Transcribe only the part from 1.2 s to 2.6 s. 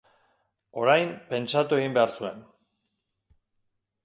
pentsatu egin behar zuen.